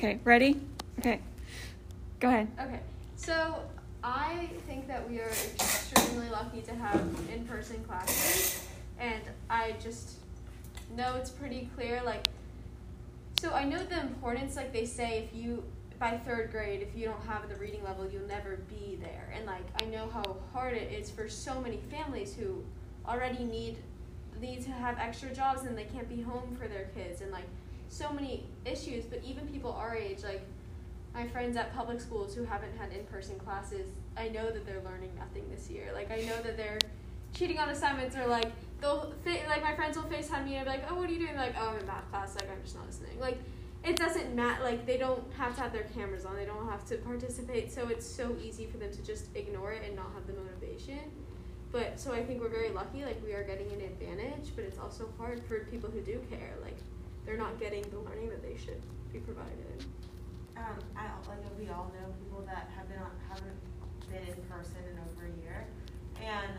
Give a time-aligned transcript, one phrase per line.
[0.00, 0.58] Okay, ready?
[0.98, 1.20] Okay.
[2.20, 2.48] Go ahead.
[2.58, 2.80] Okay.
[3.16, 3.62] So
[4.02, 8.66] I think that we are extremely lucky to have in person classes.
[8.98, 10.12] And I just
[10.96, 12.00] know it's pretty clear.
[12.02, 12.24] Like,
[13.42, 15.62] so I know the importance, like they say, if you,
[15.98, 19.30] by third grade, if you don't have the reading level, you'll never be there.
[19.36, 22.64] And like, I know how hard it is for so many families who
[23.06, 23.76] already need
[24.40, 27.44] need to have extra jobs and they can't be home for their kids and like
[27.90, 30.42] so many issues but even people our age like
[31.12, 35.10] my friends at public schools who haven't had in-person classes i know that they're learning
[35.18, 35.90] nothing this year.
[35.94, 36.78] Like i know that they're
[37.34, 39.12] cheating on assignments or like they'll
[39.48, 41.36] like my friends will facetime me and be like oh what are you doing?
[41.36, 42.34] Like oh i'm in math class.
[42.34, 43.18] Like i'm just not listening.
[43.20, 43.38] Like
[43.84, 46.36] it doesn't matter like they don't have to have their cameras on.
[46.36, 47.72] They don't have to participate.
[47.72, 50.98] So it's so easy for them to just ignore it and not have the motivation.
[51.72, 53.04] But so i think we're very lucky.
[53.04, 56.54] Like we are getting an advantage but it's also hard for people who do care.
[56.62, 56.78] Like
[57.24, 58.80] they're not getting the learning that they should
[59.12, 59.84] be provided
[60.56, 63.56] Um, I like we all know people that have been on, haven't
[64.10, 65.66] been in person in over a year,
[66.20, 66.52] and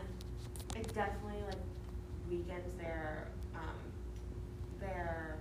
[0.74, 1.60] it definitely like
[2.28, 3.78] weakens their um,
[4.80, 5.36] their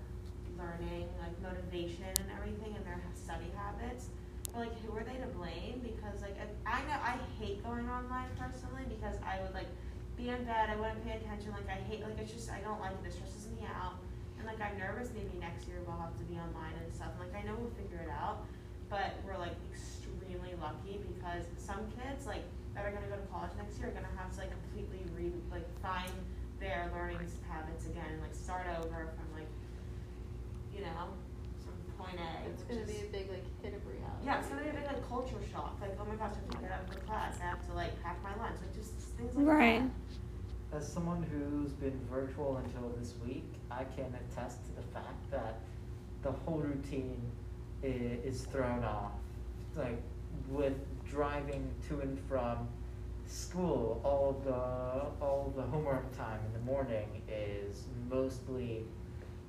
[0.57, 4.09] learning, like motivation and everything, and their study habits.
[4.51, 5.81] But like, who are they to blame?
[5.81, 9.69] Because like, I know I hate going online personally because I would like
[10.17, 11.51] be in bed, I wouldn't pay attention.
[11.51, 13.07] Like, I hate like it's just I don't like it.
[13.07, 13.95] It stresses me out.
[14.41, 17.13] And like I'm nervous maybe next year we'll have to be online and stuff.
[17.21, 18.41] Like I know we'll figure it out,
[18.89, 22.41] but we're like extremely lucky because some kids like
[22.73, 25.29] that are gonna go to college next year are gonna have to like completely re
[25.53, 26.09] like find
[26.57, 29.49] their learning habits again, like start over from like
[30.73, 31.13] you know
[31.61, 32.49] from point A.
[32.49, 34.69] it's going to is- be a big like hit of reality yeah, it's gonna be
[34.69, 35.77] a big like culture shock.
[35.77, 37.37] Like oh my gosh, I have to get out of the class.
[37.37, 38.57] I have to like pack my lunch.
[38.57, 39.81] Like just things like Right.
[39.85, 40.10] that.
[40.73, 45.59] As someone who's been virtual until this week, I can attest to the fact that
[46.23, 47.21] the whole routine
[47.83, 49.11] is, thrown off.
[49.75, 50.01] Like
[50.47, 52.69] with driving to and from
[53.27, 58.85] school, all the all the homework time in the morning is mostly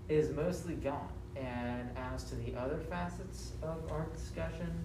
[0.09, 1.13] is mostly gone.
[1.37, 4.85] And as to the other facets of our discussion,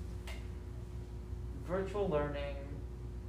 [1.66, 2.56] virtual learning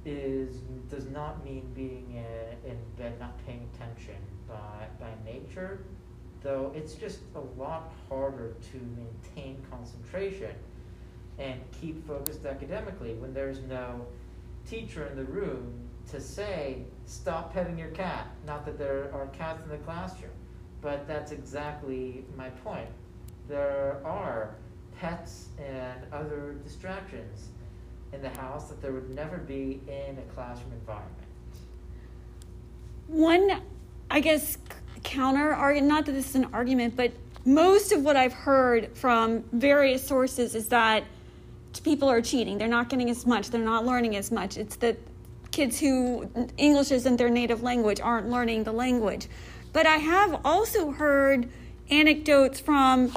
[0.05, 0.57] is
[0.89, 4.15] does not mean being in, in bed not paying attention
[4.47, 5.79] by by nature
[6.41, 10.51] though it's just a lot harder to maintain concentration
[11.37, 14.05] and keep focused academically when there's no
[14.69, 15.73] teacher in the room
[16.09, 18.27] to say stop petting your cat.
[18.45, 20.31] Not that there are cats in the classroom
[20.81, 22.87] but that's exactly my point.
[23.49, 24.55] There are
[24.97, 27.49] pets and other distractions
[28.13, 31.15] in the house that there would never be in a classroom environment.
[33.07, 33.61] One,
[34.09, 34.57] I guess,
[35.03, 37.11] counter argument, not that this is an argument, but
[37.45, 41.03] most of what I've heard from various sources is that
[41.83, 42.57] people are cheating.
[42.57, 44.57] They're not getting as much, they're not learning as much.
[44.57, 44.97] It's that
[45.51, 49.27] kids who English isn't their native language aren't learning the language.
[49.71, 51.49] But I have also heard
[51.89, 53.13] anecdotes from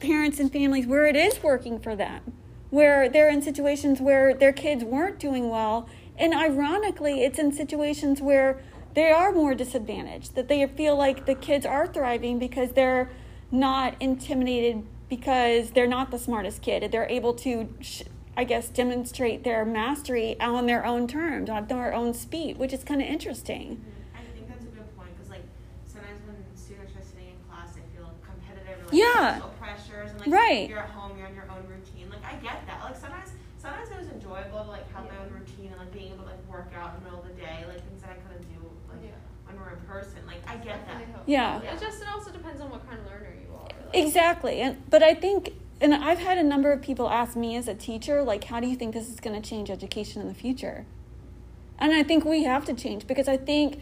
[0.00, 2.20] parents and families where it is working for them,
[2.70, 5.88] where they're in situations where their kids weren't doing well.
[6.16, 8.60] And ironically, it's in situations where
[8.94, 13.10] they are more disadvantaged, that they feel like the kids are thriving because they're
[13.50, 16.90] not intimidated because they're not the smartest kid.
[16.92, 17.68] They're able to,
[18.36, 22.84] I guess, demonstrate their mastery on their own terms, on their own speed, which is
[22.84, 23.76] kind of interesting.
[23.76, 24.16] Mm-hmm.
[24.16, 25.42] I think that's a good point because like
[25.86, 29.34] sometimes when students are sitting in class, they feel competitive, like Yeah.
[29.34, 29.59] social pressures, and
[30.20, 30.68] like Right.
[30.68, 32.08] you're at home, you're on your own routine.
[32.10, 32.82] Like I get that.
[32.84, 36.12] Like sometimes, sometimes it was enjoyable to like have my own routine and like being
[36.12, 38.18] able to like work out in the middle of the day, like things that I
[38.24, 39.10] couldn't do like Yeah.
[39.46, 40.18] when we're in person.
[40.26, 40.98] Like I get that.
[41.00, 41.24] Definitely help.
[41.26, 41.60] Yeah.
[41.62, 43.64] It just it also depends on what kind of learner you are.
[43.64, 44.60] Like, Exactly.
[44.60, 47.74] And but I think and I've had a number of people ask me as a
[47.74, 50.84] teacher like how do you think this is going to change education in the future?
[51.78, 53.80] And I think we have to change because I think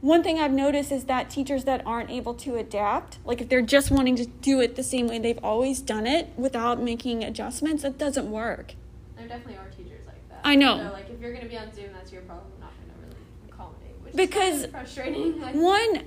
[0.00, 3.62] one thing I've noticed is that teachers that aren't able to adapt, like if they're
[3.62, 7.82] just wanting to do it the same way they've always done it without making adjustments,
[7.84, 8.74] it doesn't work.
[9.16, 10.40] There definitely are teachers like that.
[10.44, 10.78] I know.
[10.78, 12.46] So, like if you're gonna be on Zoom, that's your problem.
[12.56, 15.40] I'm not gonna really accommodate, which Because is frustrating.
[15.40, 16.04] Like, One,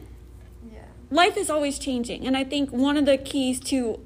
[0.72, 0.80] yeah.
[1.10, 4.00] life is always changing and i think one of the keys to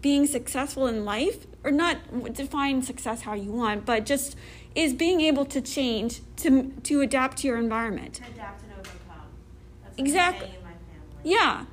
[0.00, 1.96] being successful in life or not
[2.32, 4.36] define success how you want but just
[4.76, 8.92] is being able to change to to adapt to your environment To adapt and overcome.
[8.92, 10.46] That's like Exactly.
[10.46, 11.30] A saying in my family.
[11.30, 11.64] yeah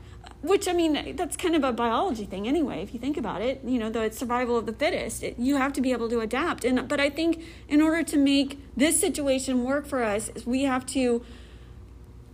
[0.42, 3.62] which i mean that's kind of a biology thing anyway if you think about it
[3.64, 6.66] you know the survival of the fittest it, you have to be able to adapt
[6.66, 10.86] and but i think in order to make this situation work for us we have
[10.86, 11.24] to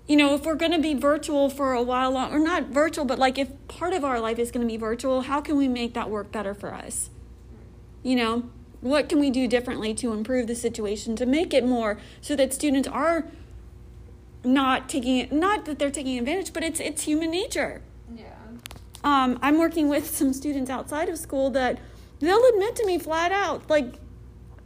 [0.10, 3.06] you know, if we're going to be virtual for a while, long, or not virtual,
[3.06, 5.68] but like if part of our life is going to be virtual, how can we
[5.68, 7.12] make that work better for us?
[8.02, 8.50] You know,
[8.82, 12.56] what can we do differently to improve the situation to make it more so that
[12.56, 13.26] students are
[14.44, 17.82] not taking it, not that they're taking advantage, but it's it's human nature.
[18.16, 18.26] Yeah.
[19.04, 21.80] Um, I'm working with some students outside of school that
[22.20, 23.96] they'll admit to me flat out, like,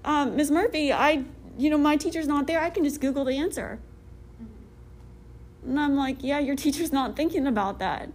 [0.03, 0.49] um, Ms.
[0.49, 1.23] Murphy, I,
[1.57, 2.59] you know, my teacher's not there.
[2.59, 3.79] I can just Google the answer.
[5.65, 8.09] And I'm like, yeah, your teacher's not thinking about that.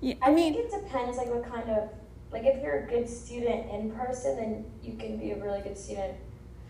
[0.00, 1.88] Yeah, I, I mean, think it depends, like what kind of,
[2.30, 5.78] like if you're a good student in person, then you can be a really good
[5.78, 6.14] student,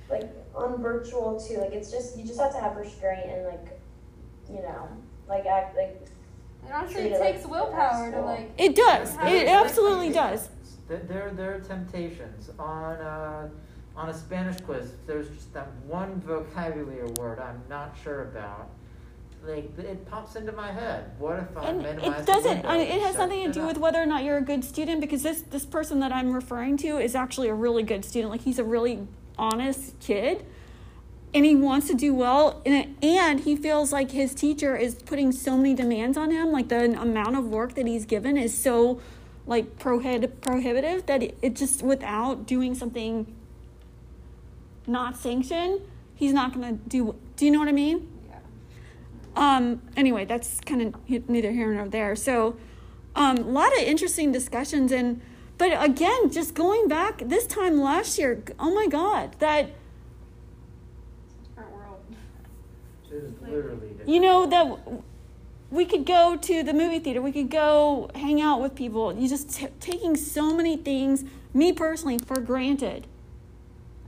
[0.09, 1.59] like on virtual too.
[1.59, 3.81] Like it's just you just have to have restraint and like,
[4.49, 4.89] you know,
[5.29, 6.01] like act like
[6.65, 8.53] And honestly, it it like takes willpower to like.
[8.59, 9.15] it does.
[9.17, 10.15] It It is absolutely it?
[10.15, 10.49] does.
[10.89, 13.49] There, there, there are temptations on uh,
[13.97, 14.93] on a Spanish quiz.
[15.07, 18.71] There's just that one vocabulary word I'm not sure about.
[19.47, 21.11] Like it pops into my head.
[21.19, 22.53] What if I And minimize it doesn't.
[22.55, 24.43] window I mean, it has set nothing to do with whether or not you're a
[24.43, 28.05] good student because this this person that I'm referring to is actually a really good
[28.07, 28.31] student.
[28.31, 29.07] Like he's a really
[29.37, 30.47] honest kid,
[31.35, 32.63] and he wants to do well.
[32.65, 36.53] And and he feels like his teacher is putting so many demands on him.
[36.53, 39.01] Like the amount of work that he's given is so
[39.47, 43.35] like prohib- prohibitive that it, it just without doing something
[44.87, 45.81] not sanctioned,
[46.15, 47.17] he's not gonna do.
[47.37, 48.09] Do you know what I mean?
[48.29, 48.37] Yeah.
[49.57, 52.15] Um, anyway, that's kind of neither here nor there.
[52.17, 52.57] So,
[53.17, 55.21] um, a lot of interesting discussions, and
[55.59, 59.71] but again, just going back this time last year, oh my God, that
[61.55, 62.01] Different world.
[63.15, 63.91] It is literally.
[64.07, 64.79] you know that
[65.71, 69.13] we could go to the movie theater, we could go hang out with people.
[69.15, 73.07] You just t- taking so many things, me personally, for granted.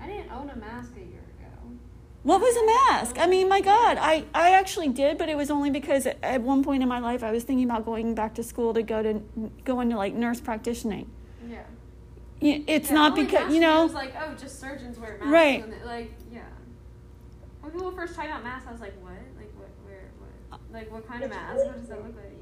[0.01, 1.77] I didn't own a mask a year ago.
[2.23, 3.17] What was a mask?
[3.19, 6.63] I mean, my God, I, I actually did, but it was only because at one
[6.63, 9.23] point in my life I was thinking about going back to school to go to
[9.65, 11.11] go into like nurse practicing.
[11.49, 11.63] Yeah.
[12.41, 13.85] It's Yeah, not because you year know.
[13.85, 15.27] was like, oh, just surgeons wear masks.
[15.27, 15.65] Right.
[15.65, 16.41] And it, like, yeah.
[17.67, 19.19] When people first tried out masks, I was like, what?
[19.37, 19.69] Like, what?
[19.85, 20.13] Where?
[20.21, 20.61] What?
[20.73, 21.57] Like, what kind of mask?
[21.57, 22.37] really What does that look like?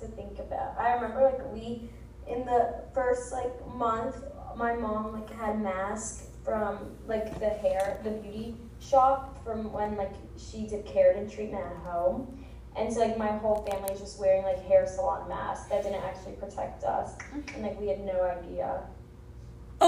[0.00, 0.78] to think about.
[0.78, 1.90] I remember like we
[2.28, 4.14] in the first like month,
[4.56, 10.14] my mom like had mask from like the hair, the beauty shop from when like
[10.36, 12.38] she did keratin treatment at home.
[12.76, 16.04] And so like my whole family is just wearing like hair salon masks that didn't
[16.04, 17.54] actually protect us, mm-hmm.
[17.54, 18.82] and like we had no idea.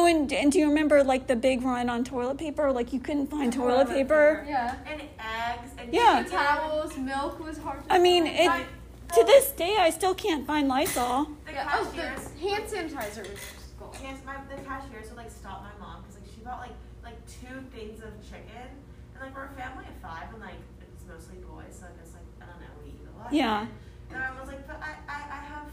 [0.00, 2.72] Oh, and, and do you remember like the big run on toilet paper?
[2.72, 4.46] Like you couldn't find toilet paper.
[4.48, 4.76] Yeah.
[4.86, 6.24] And eggs and Yeah.
[6.26, 8.38] Towels, milk was hard to I mean, find.
[8.40, 8.66] it Like,
[9.14, 11.28] to this day I still can't find Lysol.
[11.44, 12.28] The Yeah, oh, cashiers.
[12.28, 13.94] the hand sanitizer was just gold.
[14.02, 17.18] Yes, my the cashiers would like stop my mom because like she bought like like
[17.28, 18.72] two things of chicken
[19.12, 22.16] and like we're a family of five and like it's mostly boys so I guess
[22.16, 23.32] like I don't know we eat a lot.
[23.34, 23.66] Yeah.
[24.14, 25.66] And I was like, but I I, I have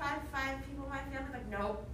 [0.00, 1.84] five five people in my family like nope.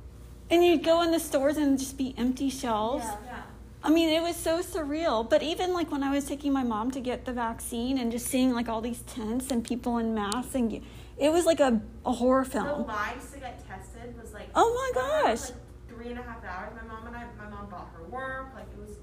[0.51, 3.05] And you'd go in the stores and just be empty shelves.
[3.05, 3.17] Yeah.
[3.27, 3.43] Yeah.
[3.83, 5.29] I mean, it was so surreal.
[5.29, 8.27] But even like when I was taking my mom to get the vaccine and just
[8.27, 10.83] seeing like all these tents and people in masks, and
[11.19, 12.65] it was like a, a horror film.
[12.67, 12.87] The film.
[12.87, 15.51] lines to get tested was like Oh my it was, gosh.
[15.51, 15.59] like,
[15.89, 16.73] three and a half hours.
[16.75, 18.97] My mom and I my mom bought her work like it was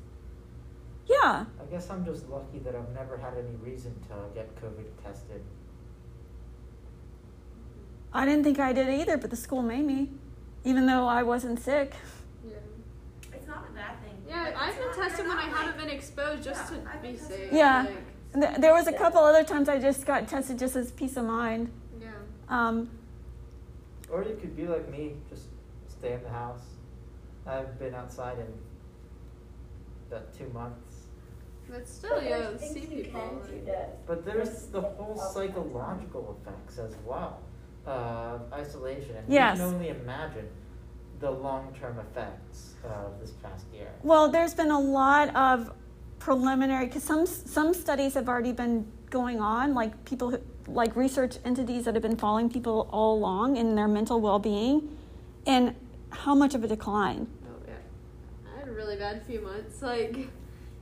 [1.08, 1.46] Yeah.
[1.62, 5.42] I guess I'm just lucky that I've never had any reason to get COVID tested.
[8.14, 10.10] I didn't think I did either, but the school made me,
[10.66, 11.94] even though I wasn't sick.
[12.46, 12.56] Yeah.
[13.34, 14.18] it's not a bad thing.
[14.28, 17.18] Yeah, I've been not- tested when I not, haven't been exposed just Yeah, to be
[17.18, 17.54] safe.
[17.54, 17.86] Yeah.
[18.34, 21.26] Like, There was a couple other times I just got tested just as peace of
[21.26, 21.72] mind.
[22.02, 22.10] yeah.
[22.50, 22.90] Um,
[24.12, 25.46] Or you could be like me, just
[25.88, 26.66] stay in the house.
[27.48, 28.52] I've been outside in
[30.10, 31.06] about two months.
[31.70, 33.20] But still, But yeah, there's see you people.
[33.22, 37.40] can like- do to But there's the whole psychological effects as well
[37.86, 39.16] of isolation.
[39.16, 39.58] And Yes.
[39.58, 40.48] we can only imagine
[41.20, 43.90] the long term effects of this past year.
[44.04, 45.72] well, there's been a lot of
[46.20, 51.38] preliminary because some some studies have already been going on, like people who, like research
[51.46, 54.98] entities that have been following people all along in their mental well-being,
[55.46, 55.76] and
[56.10, 57.28] how much of a decline.
[57.48, 57.74] Oh yeah,
[58.56, 59.82] I had a really bad few months.
[59.82, 60.28] Like,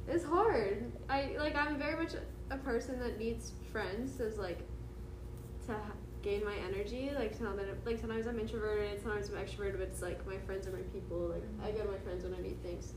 [0.07, 0.91] it's hard.
[1.09, 2.13] I like I'm very much
[2.49, 4.59] a person that needs friends as like
[5.67, 5.91] to ha-
[6.23, 7.11] gain my energy.
[7.15, 10.37] Like to know that like sometimes I'm introverted, sometimes I'm extroverted, but it's like my
[10.37, 11.17] friends are my people.
[11.27, 12.93] Like I go to my friends when I need things,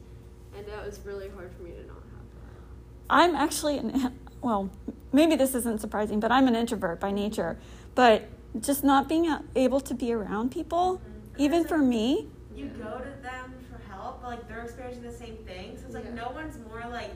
[0.57, 3.11] and that was really hard for me to not have that.
[3.11, 4.71] I'm actually, an, well,
[5.13, 7.59] maybe this isn't surprising, but I'm an introvert by nature.
[7.95, 8.29] But
[8.61, 11.43] just not being able to be around people, mm-hmm.
[11.43, 15.37] even for me, you go to them for help, but like they're experiencing the same
[15.47, 15.77] thing.
[15.77, 16.15] So it's like Yeah.
[16.15, 17.11] no one's more like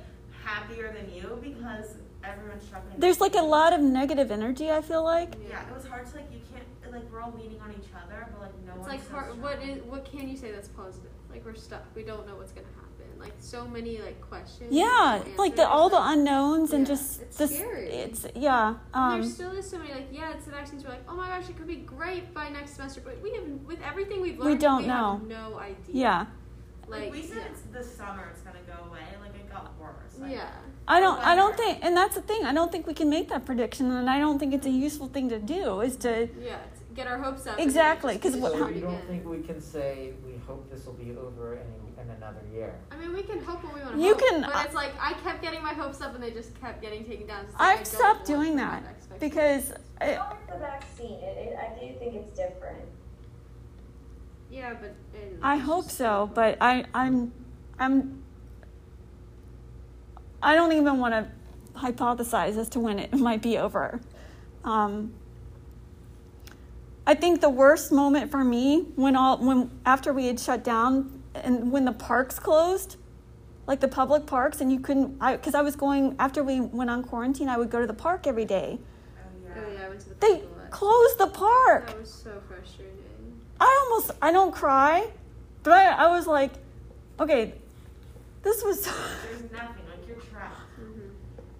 [0.44, 2.94] happier than you because everyone's struggling.
[2.98, 4.70] There's like a lot of negative energy.
[4.70, 5.34] I feel like.
[5.48, 8.26] Yeah, it was hard to like you can't like we're all leaning on each other,
[8.32, 11.10] but like no It's one's like so hard, what what can you say that's positive?
[11.30, 11.84] Like we're stuck.
[11.94, 12.86] We don't know what's gonna happen.
[13.18, 14.72] Like so many like questions.
[14.72, 17.54] Yeah, like the answers, all the like- unknowns and Yeah, just it's this.
[17.54, 17.86] scary.
[17.88, 18.74] It's yeah.
[18.94, 20.82] And Um, there still is so many like yeah, it's the vaccines.
[20.84, 23.44] We're like oh my gosh, it could be great by next semester, but we have
[23.66, 25.50] with everything we've learned, We don't have know.
[25.50, 25.76] no idea.
[25.92, 26.26] yeah.
[26.88, 27.44] Like, Like, we said, yeah.
[27.52, 28.98] it's the summer it's gonna go away.
[30.20, 30.50] Like it got worse.
[30.50, 30.50] Like, yeah.
[30.88, 31.20] I don't.
[31.20, 32.44] I don't think, and that's the thing.
[32.44, 35.08] I don't think we can make that prediction, and I don't think it's a useful
[35.08, 35.80] thing to do.
[35.82, 37.58] Is to Yeah, to get our hopes up.
[37.60, 39.06] Exactly, because get what- So you don't again.
[39.06, 42.74] think we can say we hope this will be over in, in another year?
[42.90, 44.74] I mean, we can hope what we want to You hope, can- but uh, it's
[44.74, 47.46] like I kept getting my hopes up and they just kept getting taken down.
[47.48, 48.82] So I I've don't stopped doing that
[49.20, 51.18] because I I, don't like the vaccine.
[51.22, 52.80] It, it, I do think it's different.
[54.50, 54.92] yeah, but
[55.42, 56.30] I hope so.
[56.34, 57.32] But I, I'm,
[57.78, 58.19] I'm.
[60.42, 61.30] I don't even want to
[61.78, 64.00] hypothesize as to when it might be over.
[64.64, 65.14] Um,
[67.06, 71.22] I think the worst moment for me when all when after we had shut down
[71.34, 72.96] and when the parks closed,
[73.66, 75.16] like the public parks, and you couldn't.
[75.20, 77.94] I because I was going after we went on quarantine, I would go to the
[77.94, 78.78] park every day.
[78.78, 79.54] Oh yeah.
[79.56, 80.20] Oh yeah, I went to the park.
[80.20, 81.86] They pool closed the park.
[81.88, 82.94] That was so frustrating.
[83.60, 85.10] I almost I don't cry,
[85.62, 86.52] but I, I was like,
[87.18, 87.54] okay,
[88.42, 88.84] this was.
[88.84, 89.79] There's nothing.
[90.10, 90.74] You're trapped.
[90.80, 91.14] Mm-hmm.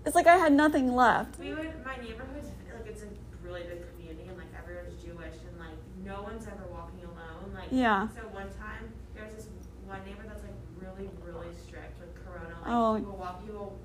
[0.07, 1.39] It's like I had nothing left.
[1.39, 1.71] We would.
[1.87, 3.09] My neighborhood's like it's a
[3.47, 7.55] really big community, and like everyone's Jewish, and like no one's ever walking alone.
[7.55, 8.09] Like Yeah.
[8.17, 9.47] So one time there's this
[9.87, 12.59] one neighbor that's like really, really strict with Corona.
[12.59, 12.99] Like Oh.
[12.99, 13.79] will walk, will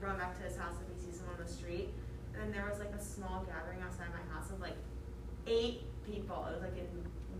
[0.00, 1.92] run back to his house if he sees someone on the street.
[2.32, 4.76] And then there was like a small gathering outside my house of like
[5.46, 6.46] eight people.
[6.48, 6.88] It was like in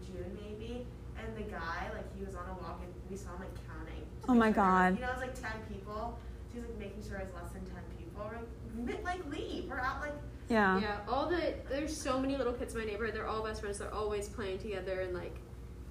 [0.04, 0.84] June maybe.
[1.16, 4.02] And the guy, like he was on a walk and we saw him like counting.
[4.28, 4.94] Oh my sure there was- God.
[4.98, 6.18] You know, it was like ten people.
[6.50, 8.30] So he's like making sure it's less than ten people.
[8.76, 9.68] We're like, like leave.
[9.68, 10.14] We're out like
[10.48, 10.80] Yeah.
[10.80, 13.14] Yeah, all the there's so many little kids in my neighborhood.
[13.14, 13.78] They're all best friends.
[13.78, 15.36] They're always playing together and like.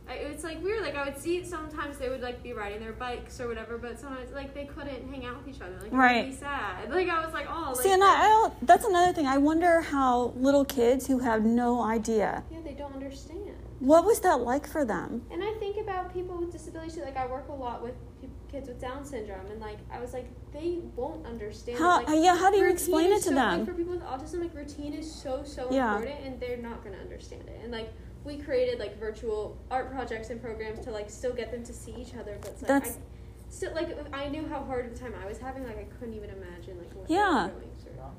[0.06, 0.82] I, it's like weird.
[0.84, 3.78] Like I would see it sometimes they would like be riding their bikes or whatever,
[3.78, 5.78] but sometimes like they couldn't hang out with each other.
[5.82, 6.26] Like it Right.
[6.26, 6.92] made me sad.
[6.92, 7.72] Like I was like, oh.
[7.74, 8.68] Like, See, and I, I don't.
[8.68, 9.28] That's another thing.
[9.28, 13.52] I wonder how little kids who have no idea yeah, they don't understand.
[13.80, 15.22] what was that like for them.
[15.32, 16.98] And I think about people with disabilities.
[16.98, 20.14] Like I work a lot with pe- kids with Down syndrome, and like I was
[20.14, 21.80] like, they won't understand.
[21.80, 22.04] How?
[22.04, 22.38] like, yeah.
[22.38, 23.60] How do you explain it to so, them?
[23.60, 25.96] Like, for people with autism, like routine is so so Yeah.
[25.96, 27.60] important, and they're not gonna understand it.
[27.64, 27.92] And like
[28.24, 31.94] we created like virtual art projects and programs to like still get them to see
[31.98, 35.14] each other, but like That's- I, still like I knew how hard of a time
[35.22, 35.64] I was having.
[35.66, 37.50] Like I couldn't even imagine like what Yeah.
[37.50, 37.96] they were going through.
[37.98, 38.14] Not,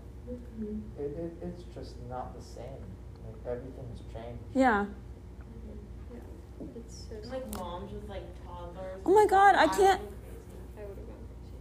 [0.98, 2.82] it, it, it's just not the same.
[3.24, 4.42] Like everything's changed.
[4.52, 4.86] yeah.
[4.86, 6.14] Mm-hmm.
[6.14, 7.28] Yeah, it's so.
[7.30, 9.00] like moms with like toddlers.
[9.06, 10.60] Oh my God, I can't- and crazy.
[10.78, 11.56] I would have gone crazy.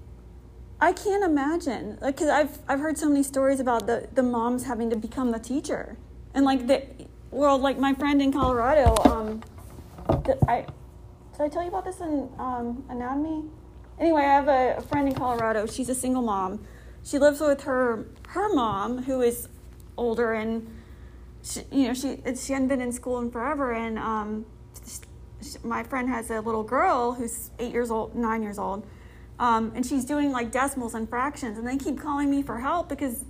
[0.83, 1.97] I can't imagine.
[2.01, 5.31] Like, cause I've I've heard so many stories about the the moms having to become
[5.31, 5.95] the teacher,
[6.33, 6.83] and like the
[7.31, 8.93] well, like my friend in Colorado.
[9.05, 9.41] Um,
[10.25, 10.65] the, I
[11.31, 13.45] did I tell you about this in um, anatomy?
[13.97, 15.65] Anyway, I have a, a friend in Colorado.
[15.67, 16.59] She's a single mom.
[17.01, 19.47] She lives with her her mom, who is
[19.95, 20.67] older, and
[21.43, 23.71] she, you know she she hadn't been in school in forever.
[23.71, 24.45] And um,
[24.85, 28.85] sh my friend has a little girl who's eight years old, nine years old,
[29.43, 31.57] um, and she's doing like decimals and fractions.
[31.57, 33.25] And they keep calling me for help because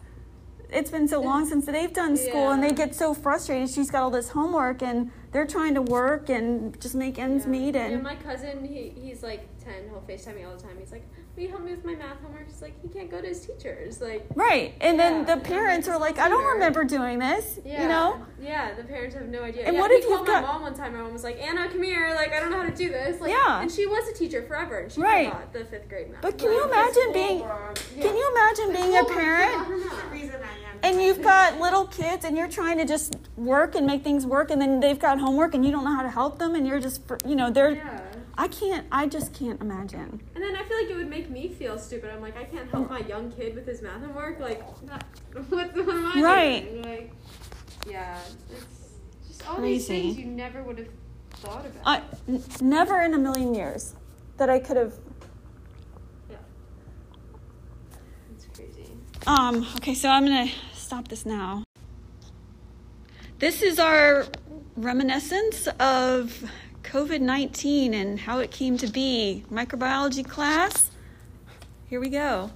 [0.70, 3.70] it's been so long since they've done school, and they get so frustrated.
[3.70, 7.52] She's got all this homework, and they're trying to work and just make ends Yeah.
[7.52, 7.76] meet.
[7.76, 9.90] Yeah, And my cousin, he, he's like 10.
[9.90, 10.78] He'll FaceTime me all the time.
[10.80, 12.46] He's like, Will you help me with my math homework?
[12.48, 14.00] He's like, He can't go to his teachers.
[14.02, 14.76] Like, Right.
[14.80, 17.60] And then the parents are like, I don't remember doing this.
[17.66, 17.82] yeah.
[17.82, 18.24] You know?
[18.40, 19.64] Yeah, the parents have no idea.
[19.66, 20.94] And yeah, what he if you've called got- my mom one time.
[20.94, 22.14] My mom was like, Anna, come here.
[22.14, 23.20] Like, I don't know how to do this.
[23.20, 23.62] Like, Yeah.
[23.62, 24.78] And she was a teacher forever.
[24.80, 25.30] And she Right.
[25.32, 26.22] forgot the fifth grade math.
[26.22, 27.80] But can you Like, imagine School being board.
[28.00, 30.12] can you imagine being a Well, parent I don't That's the know.
[30.12, 30.80] reason I am.
[30.84, 34.52] and you've got little kids and you're trying to just work and make things work
[34.52, 36.80] and then they've got homework and you don't know how to help them and you're
[36.80, 38.00] just you know, they're Yeah.
[38.36, 40.20] I can't I just can't imagine.
[40.34, 41.03] And then I feel like it would make me
[41.74, 42.12] feel stupid.
[42.12, 44.40] I'm like, I can't help my young kid with his math homework.
[44.40, 44.62] Like,
[45.50, 46.72] what, what am I Right.
[46.72, 46.84] doing?
[46.84, 47.12] Like,
[47.90, 48.20] yeah,
[48.52, 49.74] it's just all Crazy.
[49.74, 50.88] these things you never would have
[51.34, 51.82] thought about.
[51.86, 53.96] I n- never in a million years
[54.38, 54.94] that I could have
[56.30, 56.38] Yeah.
[58.36, 58.92] it's crazy.
[59.28, 61.64] Um, okay, so I'm to stop this now.
[63.40, 64.26] This is our
[64.78, 66.50] reminiscence of
[66.84, 69.44] COVID 19 and how it came to be.
[69.52, 70.92] Microbiology class.
[71.94, 72.50] Here we go.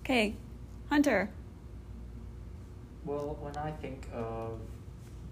[0.00, 0.36] Okay,
[0.90, 1.30] Hunter.
[3.06, 4.60] Well, when I think of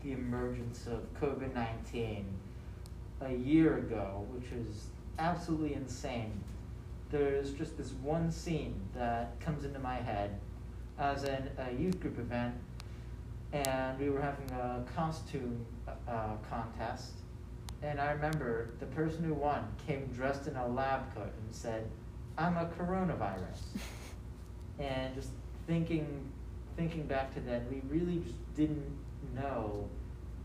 [0.02, 2.24] the emergence of COVID 19
[3.20, 4.86] a year ago, which is
[5.18, 6.42] absolutely insane,
[7.10, 10.40] there's just this one scene that comes into my head
[10.98, 12.54] as in a youth group event,
[13.52, 17.12] and we were having a costume uh, contest.
[17.82, 21.90] And I remember the person who won came dressed in a lab coat and said,
[22.38, 23.60] "I'm a coronavirus."
[24.78, 25.30] and just
[25.66, 26.30] thinking,
[26.76, 28.90] thinking back to then, we really just didn't
[29.34, 29.88] know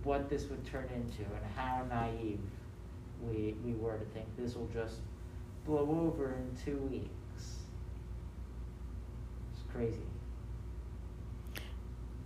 [0.04, 2.40] what this would turn into and how naive
[3.22, 4.98] we we were to think this will just
[5.66, 7.58] blow over in two weeks.
[9.54, 9.98] It's crazy.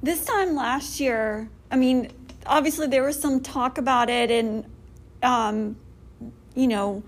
[0.02, 2.12] This time last year, I mean,
[2.46, 4.66] obviously there was some talk about it, and
[5.24, 5.76] um,
[6.56, 7.04] you know,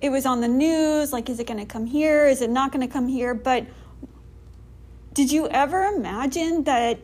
[0.00, 1.12] it was on the news.
[1.12, 2.26] Like, is it going to come here?
[2.26, 3.34] Is it not going to come here?
[3.34, 3.66] But
[5.14, 6.98] did you ever imagine that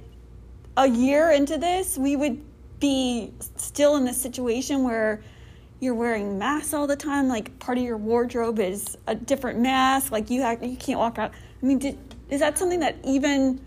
[0.77, 2.43] a year into this, we would
[2.81, 5.23] be still in this situation where
[5.81, 7.29] you're wearing masks all the time?
[7.29, 10.13] Like, part of your wardrobe is a different mask.
[10.13, 11.33] Like, you have, you can't walk out.
[11.63, 13.61] I mean, did, is that something that even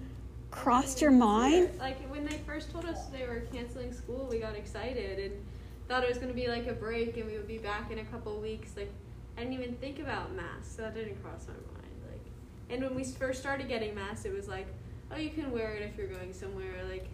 [0.56, 1.70] crossed your mind?
[1.78, 5.46] Like when they first told us they were canceling school, we got excited and
[5.88, 8.00] thought it was going to be like a break and we would be back in
[8.00, 8.72] a couple weeks.
[8.76, 8.92] Like
[9.38, 10.76] I didn't even think about masks.
[10.76, 11.94] That didn't cross my mind.
[12.10, 12.26] Like,
[12.70, 14.68] and when we first started getting masks, it was like,
[15.12, 16.84] oh, you can wear it if you're going somewhere.
[16.90, 17.08] Like,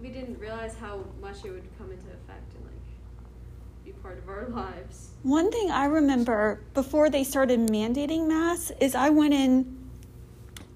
[0.00, 4.28] we didn't realize how much it would come into effect and like be part of
[4.28, 5.10] our lives.
[5.22, 9.84] One thing I remember before they started mandating masks is I went in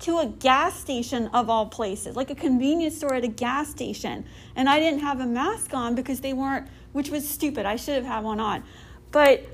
[0.01, 4.25] to a gas station of all places, like a convenience store at a gas station,
[4.55, 7.67] and I didn't have a mask on because they weren't, which was stupid.
[7.67, 8.63] I should have had one on,
[9.11, 9.45] but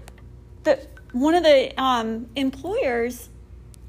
[0.64, 3.28] the one of the um, employers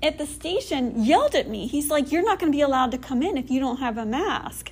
[0.02, 1.68] at the station yelled at me.
[1.68, 3.98] He's like, "You're not going to be allowed to come in if you don't have
[3.98, 4.72] a mask."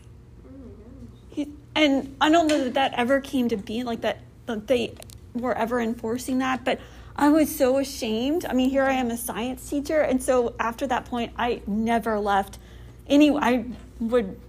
[1.29, 4.19] He, and I don't know that that ever came to be like that.
[4.45, 4.93] That they
[5.33, 6.79] were ever enforcing that, but
[7.15, 8.45] I was so ashamed.
[8.45, 12.19] I mean, here I am, a science teacher, and so after that point, I never
[12.19, 12.59] left.
[13.07, 13.65] Any, I
[13.99, 14.39] would,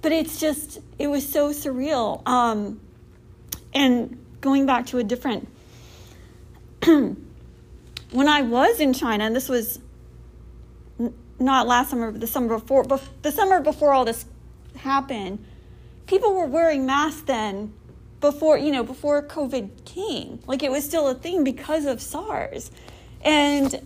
[0.00, 2.26] but it's just it was so surreal.
[2.26, 2.80] Um,
[3.72, 5.48] and going back to a different,
[8.10, 9.80] when I was in China, and this was
[11.00, 14.26] n- not last summer, but the summer before, bef- the summer before all this
[14.76, 15.44] happened,
[16.06, 17.72] people were wearing masks then
[18.20, 20.40] before you know before covid came.
[20.46, 22.70] Like it was still a thing because of sars.
[23.22, 23.82] And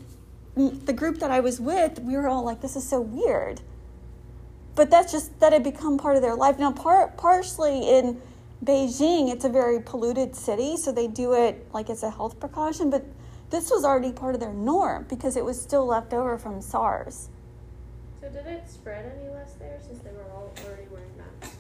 [0.57, 3.61] the group that i was with we were all like this is so weird.
[4.75, 6.59] But that's just that had become part of their life.
[6.59, 8.21] Now par- partially in
[8.65, 12.91] beijing it's a very polluted city so they do it like it's a health precaution
[12.91, 13.05] but
[13.51, 17.29] this was already part of their norm because it was still left over from sars
[18.21, 21.57] So did it spread any less there since they were all already wearing masks?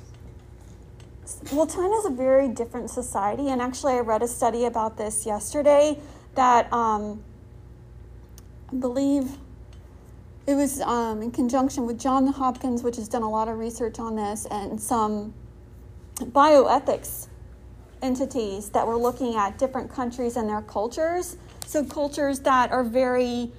[1.53, 5.99] Well, China's a very different society, and actually, I read a study about this yesterday
[6.35, 7.23] that um,
[8.73, 9.37] I believe
[10.47, 13.99] it was um, in conjunction with Johns Hopkins, which has done a lot of research
[13.99, 15.33] on this, and some
[16.21, 17.29] bioethics
[18.03, 21.37] entities that were looking at different countries and their cultures.
[21.67, 23.53] So, cultures that are very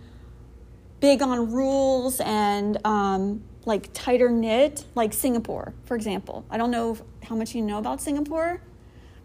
[0.99, 6.45] big on rules and um, like tighter knit, like Singapore, for example.
[6.49, 8.61] I don't know how much you know about Singapore,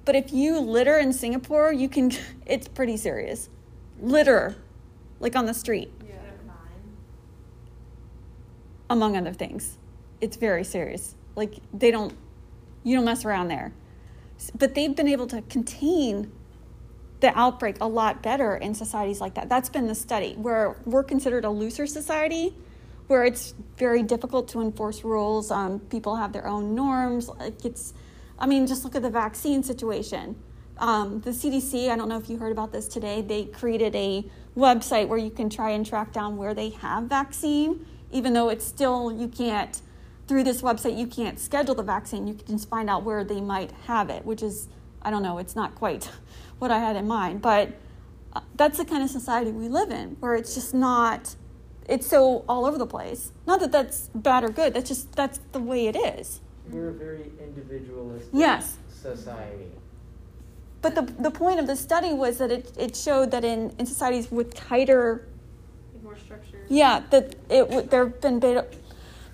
[0.05, 2.12] but if you litter in Singapore, you can,
[2.47, 3.49] it's pretty serious.
[4.01, 4.57] Litter,
[5.20, 6.14] like on the street, Yeah.
[8.90, 9.79] Among other things.
[10.20, 11.14] It's very serious.
[11.37, 12.14] Like they don't,
[12.85, 13.73] you don't mess around there.
[14.57, 16.31] But they've been able to contain
[17.20, 19.49] the outbreak a lot better in societies like that.
[19.49, 22.55] That's been the study where we're considered a looser society,
[23.07, 25.51] where it's very difficult to enforce rules.
[25.51, 27.29] Um, people have their own norms.
[27.29, 27.94] Like it's,
[28.38, 30.37] I mean, just look at the vaccine situation.
[30.79, 34.25] Um, the CDC, I don't know if you heard about this today, they created a
[34.57, 38.64] website where you can try and track down where they have vaccine, even though it's
[38.64, 39.81] still, you can't,
[40.27, 42.27] through this website, you can't schedule the vaccine.
[42.27, 44.69] You can just find out where they might have it, which is,
[45.03, 46.11] I don't know, it's not quite
[46.59, 47.43] what I had in mind.
[47.43, 47.71] But
[48.33, 51.37] uh, that's the kind of society we live in, where it's just not,
[51.89, 53.33] it's so all over the place.
[53.47, 56.41] Not that that's bad or good, that's just, that's the way it is.
[56.71, 58.79] We're a very individualistic Yes.
[58.89, 59.71] society.
[60.81, 63.87] But the, the point of the study was that it, it showed that in, in
[63.87, 65.27] societies with tighter,
[66.03, 66.59] more structure.
[66.69, 68.67] yeah, that it would they've been better,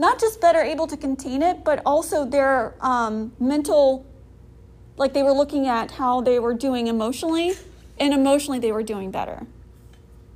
[0.01, 4.07] not just better able to contain it, but also their um, mental,
[4.97, 7.53] like they were looking at how they were doing emotionally,
[7.99, 9.47] and emotionally they were doing better,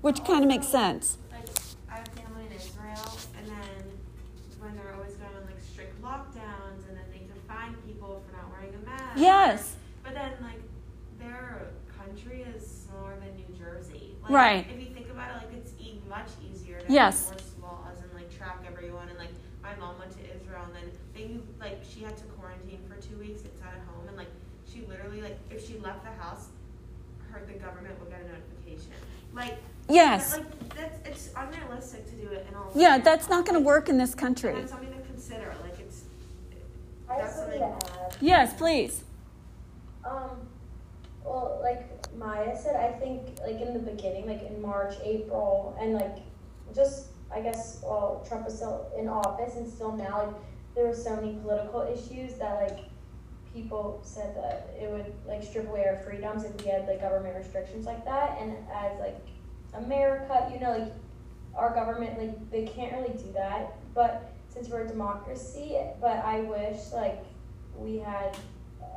[0.02, 1.16] which kind of makes sense.
[1.32, 1.48] Like,
[1.90, 3.82] I have family in Israel, and then
[4.60, 8.32] when they're always going on like strict lockdowns, and then they can fine people for
[8.36, 9.12] not wearing a mask.
[9.16, 9.76] Yes.
[10.04, 10.60] But then, like,
[11.18, 14.12] their country is smaller than New Jersey.
[14.22, 14.66] Like, Right.
[14.70, 17.30] If you think about it, like it's e- much easier to Yes.
[17.32, 19.08] enforce laws and like track everyone.
[19.08, 22.24] And like my mom went to Israel and then they knew like she had to
[22.36, 24.28] quarantine for two weeks inside of home and like
[24.70, 26.46] she literally like if she left the house,
[27.30, 28.90] heard the government would get a notification.
[29.34, 30.32] Like Yes.
[30.32, 32.70] that- like that's it's unrealistic to do it in all.
[32.74, 34.50] Yeah, that's not going to work in this country.
[34.50, 35.54] And that's something to consider.
[35.62, 36.04] Like it's
[37.06, 37.80] that's have something something.
[37.80, 38.16] to add.
[38.20, 39.04] Yes, please.
[40.04, 40.48] Um,
[41.24, 45.94] well, like Maya said, I think like in the beginning, like in March, April, and
[45.94, 46.18] like
[46.74, 50.34] just I guess well, Trump was still in office, and still now, like
[50.74, 52.84] there were so many political issues that like
[53.54, 57.36] people said that it would like strip away our freedoms if we had like government
[57.36, 58.36] restrictions like that.
[58.40, 59.16] And as like
[59.72, 60.92] America, you know, like
[61.54, 63.74] our government, like they can't really do that.
[63.94, 67.24] But since we're a democracy, but I wish like
[67.76, 68.36] we had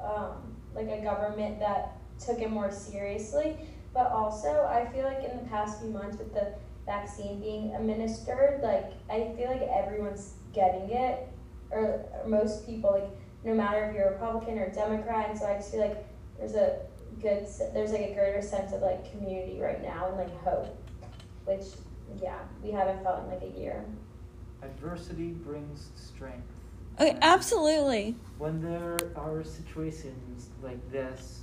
[0.03, 3.57] um, like a government that took it more seriously.
[3.93, 6.53] But also, I feel like in the past few months with the
[6.85, 11.27] vaccine being administered, like I feel like everyone's getting it,
[11.71, 13.09] or, or most people, like
[13.47, 15.29] no matter if you're Republican or Democrat.
[15.29, 16.05] And so I just feel like
[16.37, 16.79] there's a
[17.21, 20.77] good, there's like a greater sense of like community right now and like hope,
[21.45, 21.63] which
[22.21, 23.85] yeah, we haven't felt in like a year.
[24.61, 26.47] Adversity brings strength.
[26.99, 28.15] Okay, absolutely.
[28.37, 31.41] When there are situations like this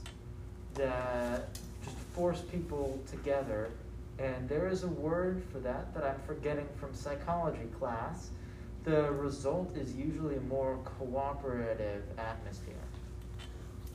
[0.74, 3.70] that just force people together,
[4.18, 8.30] and there is a word for that that I'm forgetting from psychology class,
[8.84, 12.74] the result is usually a more cooperative atmosphere.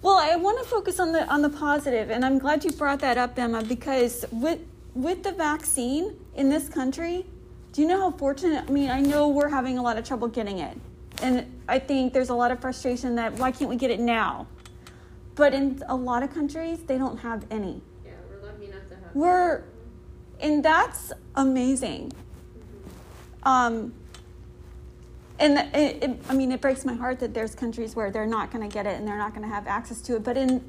[0.02, 3.00] Well, I want to focus on the on the positive, and I'm glad you brought
[3.00, 4.60] that up, Emma, because with
[4.96, 7.26] with the vaccine in this country,
[7.74, 8.66] do you know how fortunate?
[8.68, 10.78] I mean, I know we're having a lot of trouble getting it,
[11.22, 14.48] and I think there's a lot of frustration that why can't we get it now?
[15.36, 17.82] But in a lot of countries, they don't have any.
[18.04, 19.16] Yeah, we're lucky enough to have.
[19.16, 19.64] We're,
[20.40, 22.14] and that's amazing.
[23.44, 23.94] Um,
[25.40, 28.52] and it, it, I mean, it breaks my heart that there's countries where they're not
[28.52, 30.24] going to get it and they're not going to have access to it.
[30.24, 30.62] But in,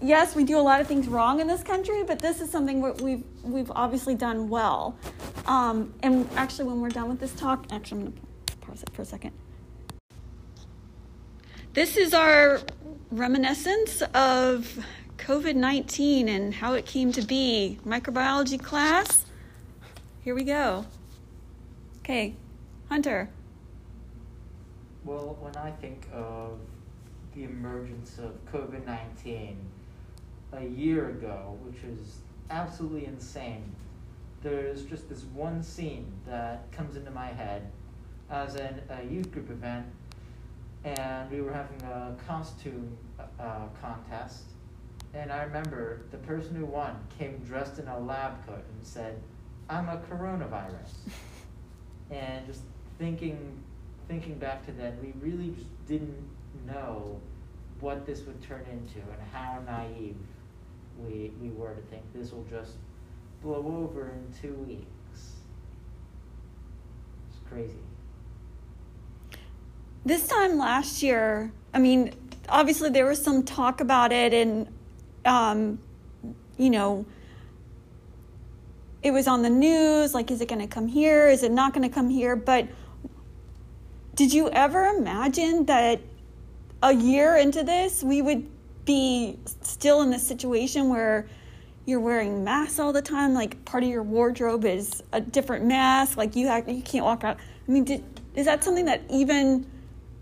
[0.00, 2.80] yes, we do a lot of things wrong in this country, but this is something
[3.02, 4.96] we've we've obviously done well.
[5.46, 8.90] Um, and actually, when we're done with this talk, actually, I'm going to pause it
[8.90, 9.32] for a second.
[11.74, 12.60] This is our
[13.10, 14.84] reminiscence of
[15.16, 17.78] COVID 19 and how it came to be.
[17.84, 19.24] Microbiology class.
[20.22, 20.86] Here we go.
[22.00, 22.36] Okay,
[22.88, 23.30] Hunter.
[25.08, 26.58] Well, when I think of
[27.34, 29.56] the emergence of COVID 19
[30.52, 32.18] a year ago, which is
[32.50, 33.74] absolutely insane,
[34.42, 37.72] there's just this one scene that comes into my head
[38.28, 39.86] as in a youth group event,
[40.84, 42.94] and we were having a costume
[43.40, 44.42] uh, contest.
[45.14, 49.22] And I remember the person who won came dressed in a lab coat and said,
[49.70, 50.92] I'm a coronavirus.
[52.10, 52.60] and just
[52.98, 53.64] thinking
[54.08, 55.54] thinking back to then, we really
[55.86, 56.16] didn't
[56.66, 57.20] know
[57.80, 60.16] what this would turn into and how naive
[60.98, 62.72] we, we were to think this will just
[63.42, 64.86] blow over in two weeks.
[67.28, 67.74] It's crazy.
[70.04, 72.14] This time last year, I mean,
[72.48, 74.68] obviously there was some talk about it, and,
[75.24, 75.78] um,
[76.56, 77.04] you know,
[79.02, 81.28] it was on the news like, is it going to come here?
[81.28, 82.34] Is it not going to come here?
[82.34, 82.66] But
[84.18, 86.00] did you ever imagine that
[86.82, 88.48] a year into this, we would
[88.84, 91.28] be still in this situation where
[91.86, 93.32] you're wearing masks all the time?
[93.32, 96.16] Like, part of your wardrobe is a different mask.
[96.16, 97.36] Like, you, have, you can't walk out.
[97.36, 98.02] I mean, did,
[98.34, 99.64] is that something that even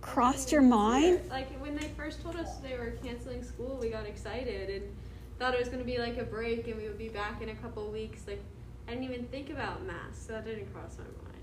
[0.02, 1.22] crossed your mind?
[1.30, 4.94] Like when they first told us they were canceling school, we got excited and
[5.38, 7.48] thought it was going to be like a break and we would be back in
[7.48, 8.26] a couple weeks.
[8.26, 8.42] Like
[8.88, 10.26] I didn't even think about masks.
[10.26, 11.35] So that didn't cross my mind.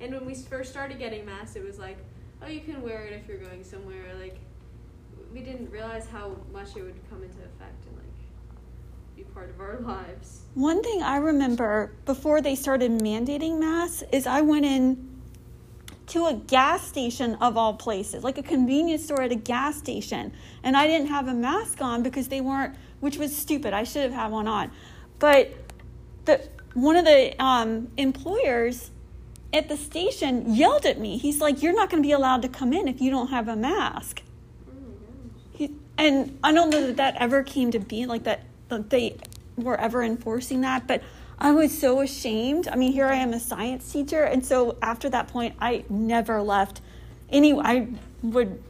[0.00, 1.98] And when we first started getting masks, it was like,
[2.42, 4.14] oh, you can wear it if you're going somewhere.
[4.20, 4.38] Like,
[5.32, 8.06] we didn't realize how much it would come into effect and like
[9.16, 10.42] be part of our lives.
[10.54, 15.16] One thing I remember before they started mandating masks is I went in
[16.08, 20.32] to a gas station of all places, like a convenience store at a gas station,
[20.62, 23.74] and I didn't have a mask on because they weren't, which was stupid.
[23.74, 24.70] I should have had one on,
[25.18, 25.52] but
[26.24, 28.90] the one of the um, employers
[29.56, 31.18] at the station yelled at me.
[31.18, 33.48] He's like, "You're not going to be allowed to come in if you don't have
[33.48, 34.22] a mask."
[35.52, 39.16] He, and I don't know that that ever came to be like that, that they
[39.56, 41.02] were ever enforcing that, but
[41.38, 42.68] I was so ashamed.
[42.68, 46.40] I mean, here I am a science teacher, and so after that point, I never
[46.42, 46.80] left.
[47.28, 47.88] Any, I
[48.22, 48.62] would,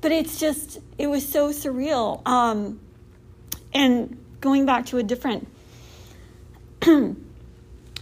[0.00, 2.26] but it's just, it was so surreal.
[2.26, 2.80] Um,
[3.72, 5.48] and going back to a different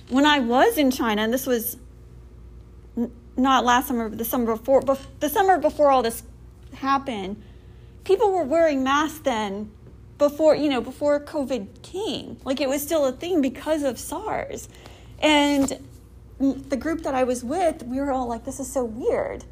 [0.09, 1.77] when I was in China, and this was
[2.97, 6.23] n- not last summer, but the summer before, bef- the summer before all this
[6.75, 7.43] happened,
[8.05, 9.71] people were wearing masks then
[10.19, 12.39] before, you know, before COVID came.
[12.45, 14.69] Like it was still a thing because of SARS.
[15.21, 15.87] And
[16.39, 19.45] the group that I was with, we were all like, this is so weird.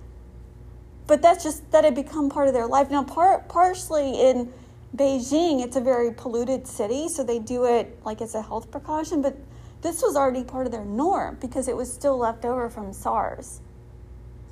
[1.06, 2.90] But that's just that had become part of their life.
[2.90, 4.52] Now, par- partially in
[4.96, 9.22] Beijing, it's a very polluted city, so they do it like it's a health precaution,
[9.22, 9.36] but
[9.82, 13.60] this was already part of their norm because it was still left over from SARS.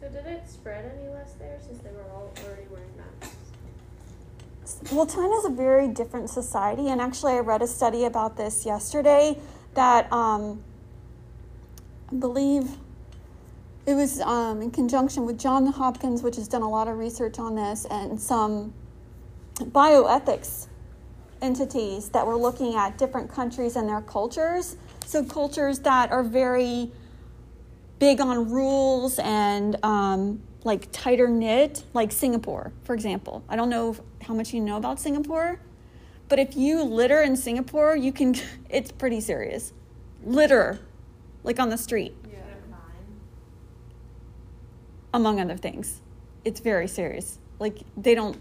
[0.00, 2.88] So did it spread any less there since they were all already wearing
[3.20, 3.36] masks?
[4.92, 9.38] Well, China's a very different society, and actually, I read a study about this yesterday
[9.74, 10.62] that um,
[12.10, 12.76] I believe
[13.86, 17.38] it was um, in conjunction with Johns Hopkins, which has done a lot of research
[17.38, 18.72] on this, and some
[19.56, 20.68] bioethics
[21.40, 24.76] entities that were looking at different countries and their cultures.
[25.09, 26.92] So, cultures that are very
[27.99, 33.42] big on rules and um, like tighter knit, like Singapore, for example.
[33.49, 35.61] I don't know how much you know about Singapore,
[36.29, 38.35] but if you litter in Singapore, you can,
[38.68, 39.73] it's pretty serious.
[40.27, 40.79] Litter,
[41.42, 42.40] like on the street, Yeah.
[42.40, 42.81] Get a fine.
[45.14, 46.03] among other things.
[46.44, 47.38] It's very serious.
[47.59, 48.38] Like they don't,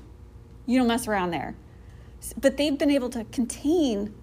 [0.66, 1.56] you don't mess around there.
[2.36, 4.14] But they've been able to contain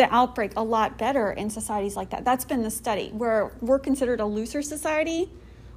[0.00, 2.24] the outbreak a lot better in societies like that.
[2.24, 5.30] That's been the study where we're considered a looser society,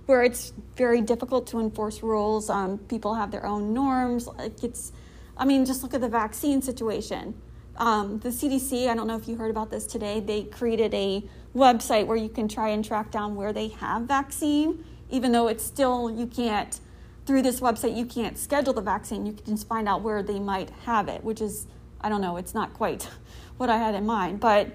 [0.05, 2.49] where it's very difficult to enforce rules.
[2.49, 4.29] Um, people have their own norms.
[4.39, 4.93] It's,
[5.35, 7.33] I mean, just look at the vaccine situation.
[7.75, 11.21] Um, the CDC, I don't know if you heard about this today, they created a
[11.53, 15.65] website where you can try and track down where they have vaccine, even though it's
[15.65, 16.79] still, you can't,
[17.25, 19.25] through this website, you can't schedule the vaccine.
[19.25, 21.67] You can just find out where they might have it, which is,
[21.99, 23.09] I don't know, it's not quite
[23.57, 24.39] what I had in mind.
[24.39, 24.67] But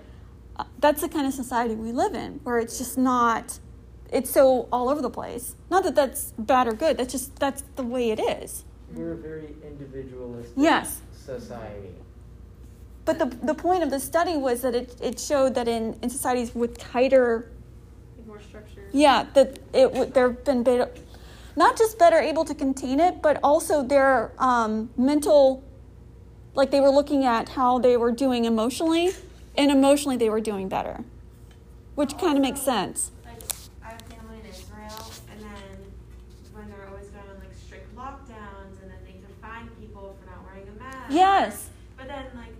[0.56, 3.58] uh, that's the kind of society we live in, where it's just not,
[4.12, 5.54] it's so all over the place.
[5.70, 8.64] Not that that's bad or good, that's just, that's the way it is.
[8.94, 11.00] We're a very individualistic Yes.
[11.12, 11.94] society.
[13.04, 16.10] But the, the point of the study was that it, it showed that in, in
[16.10, 17.50] societies with tighter,
[18.18, 18.84] Like more structured.
[18.92, 20.90] yeah, that it would they've been better,
[21.56, 25.62] not just better able to contain it, but also their um, mental,
[26.59, 29.12] like they were looking at how they were doing emotionally,
[29.57, 31.05] and emotionally they were doing better,
[31.94, 33.12] which kind of makes sense.
[33.25, 33.40] Like,
[33.83, 35.79] I have family in Israel, and then
[36.53, 40.27] when they're always going on like strict lockdowns, and then they can fine people for
[40.29, 41.07] not wearing a mask.
[41.11, 41.71] Yes.
[41.97, 42.55] But then, like,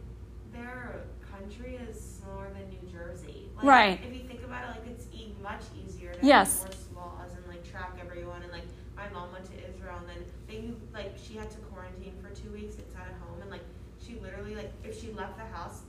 [0.55, 1.01] their
[1.33, 3.49] country is smaller than New Jersey.
[3.57, 4.01] Like, Right.
[4.07, 6.63] If you think about it, like, it's e- much easier to Yes.
[6.63, 8.43] enforce laws and like track everyone.
[8.43, 12.15] And like, my mom went to Israel, and then they like she had to quarantine
[12.23, 13.63] for two weeks inside a home, and like
[14.05, 15.83] she literally like if she left the house,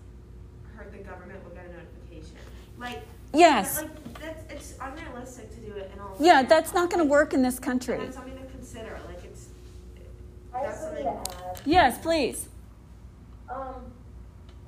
[0.75, 2.37] her the government would get a notification.
[2.77, 3.01] Like.
[3.39, 3.81] Yes.
[3.81, 6.15] But, like that's it's unrealistic to do it in all.
[6.19, 7.95] Yeah, that's not going to work in this country.
[7.95, 8.99] And that's something to consider.
[9.07, 9.47] Like it's.
[10.51, 11.33] That's something something.
[11.33, 11.61] to add.
[11.65, 12.49] Yes, please.
[13.49, 13.93] Um,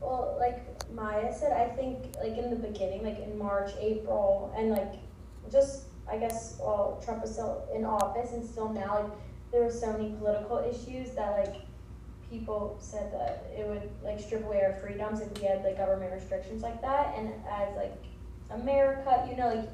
[0.02, 4.72] well, like Maya said, I think like in the beginning, like in March, April, and
[4.72, 4.94] like
[5.52, 9.12] just I guess well, Trump is still in office, and still now, like
[9.52, 11.62] there were so many political issues that like
[12.30, 16.14] people said that it would like strip away our freedoms if we had like government
[16.14, 17.94] restrictions like that, and as like
[18.54, 19.70] America, you know, like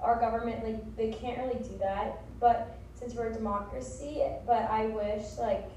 [0.00, 4.86] our government, like they can't really do that, but since we're a democracy, but I
[4.86, 5.68] wish like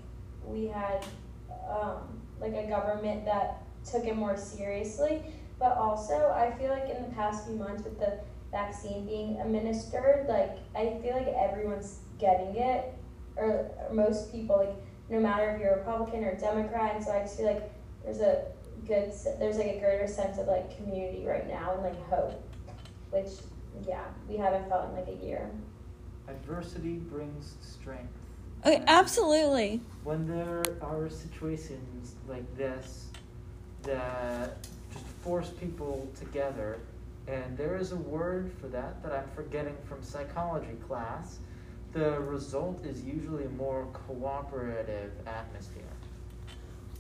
[0.45, 1.05] we had
[1.69, 5.21] um, like a government that took it more seriously.
[5.59, 8.19] But also, I feel like in the past few months with the
[8.51, 12.93] vaccine being administered, like I feel like everyone's getting it,
[13.35, 14.75] or, or most people, like
[15.09, 16.95] no matter if you're Republican or Democrat.
[16.95, 17.71] And so I just feel like
[18.03, 18.45] there's a
[18.87, 22.41] good, there's like a greater sense of like community right now and like hope,
[23.11, 23.29] which
[23.87, 25.49] yeah, we haven't felt in like a year.
[26.27, 28.13] Adversity brings strength.
[28.65, 29.81] Okay, absolutely.
[30.03, 33.07] When there are situations like this
[33.83, 36.79] that just force people together,
[37.27, 41.39] and there is a word for that that I'm forgetting from psychology class,
[41.91, 45.83] the result is usually a more cooperative atmosphere.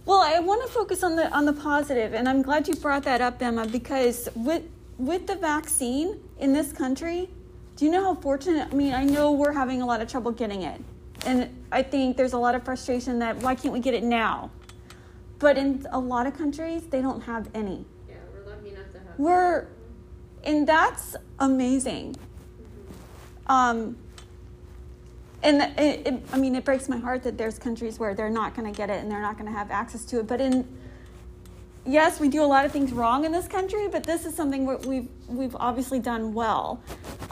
[0.05, 3.03] Well, I want to focus on the on the positive, and I'm glad you brought
[3.03, 4.63] that up, Emma, because with
[4.97, 7.29] with the vaccine in this country,
[7.77, 8.67] do you know how fortunate?
[8.69, 10.81] I mean, I know we're having a lot of trouble getting it,
[11.25, 14.51] and I think there's a lot of frustration that why can't we get it now?
[15.39, 17.85] But in a lot of countries, they don't have any.
[18.07, 19.17] Yeah, we're lucky enough to have.
[19.17, 19.67] We're,
[20.43, 22.17] and that's amazing.
[23.47, 23.97] Um,
[25.43, 28.55] and it, it, I mean, it breaks my heart that there's countries where they're not
[28.55, 30.27] going to get it and they're not going to have access to it.
[30.27, 30.67] But in
[31.85, 34.65] yes, we do a lot of things wrong in this country, but this is something
[34.87, 36.81] we've we've obviously done well.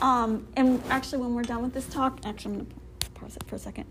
[0.00, 3.44] Um, and actually, when we're done with this talk, actually, I'm going to pause it
[3.44, 3.86] for a second.